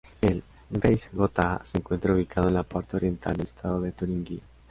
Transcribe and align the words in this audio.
El 0.19 0.43
Landkreis 0.71 1.11
Gotha 1.13 1.61
se 1.63 1.77
encuentra 1.77 2.11
ubicado 2.15 2.47
en 2.47 2.55
la 2.55 2.63
parte 2.63 2.95
oriental 2.97 3.33
del 3.37 3.43
estado 3.45 3.79
de 3.81 3.91
Turingia. 3.91 4.41